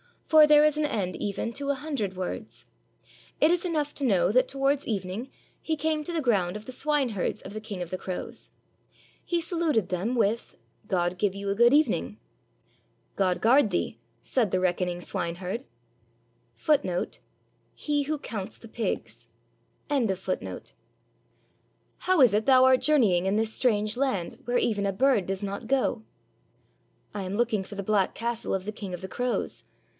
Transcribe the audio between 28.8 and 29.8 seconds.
of the Crows.